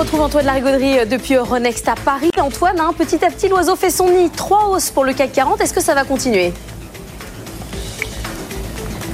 [0.00, 2.30] retrouve Antoine Larigauderie depuis Euronext à Paris.
[2.40, 4.30] Antoine, hein, petit à petit, l'oiseau fait son nid.
[4.30, 5.60] Trois hausses pour le CAC 40.
[5.60, 6.54] Est-ce que ça va continuer?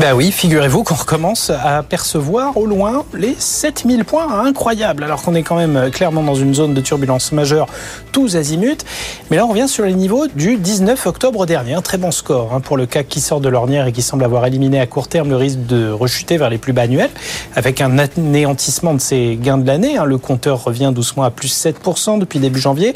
[0.00, 5.34] Ben oui, figurez-vous qu'on recommence à percevoir au loin les 7000 points incroyables, alors qu'on
[5.34, 7.66] est quand même clairement dans une zone de turbulence majeure,
[8.10, 8.84] tous azimuts.
[9.30, 11.74] Mais là, on revient sur les niveaux du 19 octobre dernier.
[11.74, 14.24] Un très bon score hein, pour le CAC qui sort de l'ornière et qui semble
[14.24, 17.10] avoir éliminé à court terme le risque de rechuter vers les plus bas annuels,
[17.54, 19.98] avec un anéantissement de ses gains de l'année.
[19.98, 20.04] Hein.
[20.04, 22.94] Le compteur revient doucement à plus 7% depuis début janvier.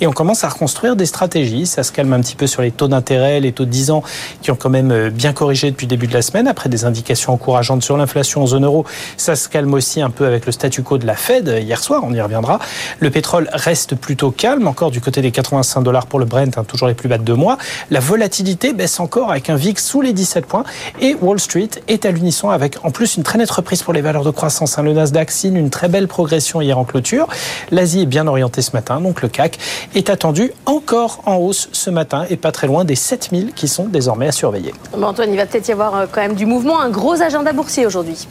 [0.00, 1.66] Et on commence à reconstruire des stratégies.
[1.66, 4.02] Ça se calme un petit peu sur les taux d'intérêt, les taux de 10 ans
[4.40, 7.82] qui ont quand même bien corrigé depuis début de la semaine après des indications encourageantes
[7.82, 8.84] sur l'inflation en zone euro.
[9.16, 12.02] Ça se calme aussi un peu avec le statu quo de la Fed hier soir,
[12.04, 12.58] on y reviendra.
[13.00, 16.64] Le pétrole reste plutôt calme, encore du côté des 85 dollars pour le Brent, hein,
[16.64, 17.58] toujours les plus bas de deux mois.
[17.90, 20.64] La volatilité baisse encore avec un VIX sous les 17 points
[21.00, 24.00] et Wall Street est à l'unisson avec en plus une très nette reprise pour les
[24.00, 24.78] valeurs de croissance.
[24.78, 24.82] Hein.
[24.82, 27.26] Le Nasdaq signe une très belle progression hier en clôture.
[27.70, 29.58] L'Asie est bien orientée ce matin, donc le CAC
[29.94, 33.86] est attendu encore en hausse ce matin et pas très loin des 7000 qui sont
[33.86, 34.74] désormais à surveiller.
[35.00, 37.86] Antoine, il va peut-être y avoir euh, quand même du mouvement, un gros agenda boursier
[37.86, 38.26] aujourd'hui.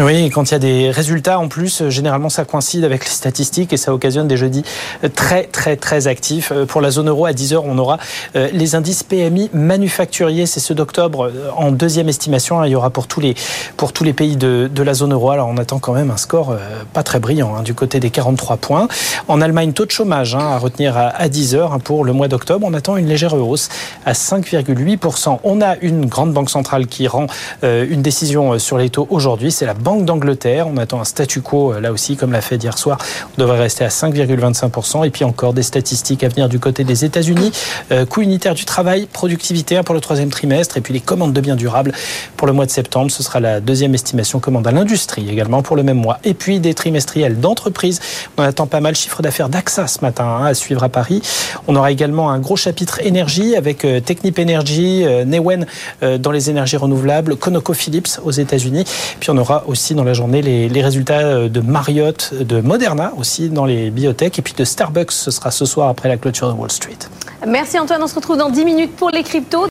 [0.00, 3.10] Oui, quand il y a des résultats en plus, euh, généralement ça coïncide avec les
[3.10, 4.62] statistiques et ça occasionne des jeudis
[5.02, 6.52] euh, très très très actifs.
[6.52, 7.98] Euh, pour la zone euro, à 10h, on aura
[8.34, 12.62] les indices PMI manufacturiers, c'est ceux d'octobre en deuxième estimation.
[12.62, 13.34] Il y aura pour tous les,
[13.76, 15.32] pour tous les pays de, de la zone euro.
[15.32, 16.56] Alors on attend quand même un score
[16.92, 18.86] pas très brillant hein, du côté des 43 points.
[19.26, 22.66] En Allemagne, taux de chômage hein, à retenir à, 10h hein, pour le mois d'octobre.
[22.68, 23.68] On attend une légère hausse
[24.06, 25.40] à 5,8%.
[25.42, 27.26] On a une grande banque centrale qui rend
[27.62, 29.50] une décision sur les taux aujourd'hui.
[29.50, 30.68] C'est la Banque d'Angleterre.
[30.68, 32.98] On attend un statu quo euh, là aussi, comme l'a fait hier soir.
[33.38, 35.06] On devrait rester à 5,25%.
[35.06, 37.52] Et puis encore des statistiques à venir du côté des États-Unis.
[37.90, 40.76] Euh, coût unitaire du travail, productivité pour le troisième trimestre.
[40.76, 41.94] Et puis les commandes de biens durables
[42.36, 43.10] pour le mois de septembre.
[43.10, 46.18] Ce sera la deuxième estimation commande à l'industrie également pour le même mois.
[46.22, 48.00] Et puis des trimestriels d'entreprise.
[48.36, 51.22] On attend pas mal chiffre d'affaires d'AXA ce matin hein, à suivre à Paris.
[51.66, 55.64] On aura également un gros chapitre énergie avec euh, Technip Energy, Newen
[56.02, 58.84] dans les énergies renouvelables, ConocoPhillips aux États-Unis.
[59.18, 63.12] Puis on aura aussi aussi dans la journée les, résultats euh, de Marriott, de Moderna
[63.16, 65.12] aussi dans les biotech et puis de Starbucks.
[65.12, 66.98] Ce sera ce soir après la clôture de Wall Street.
[67.46, 69.66] Merci Antoine, on se retrouve dans 10 minutes pour les cryptos.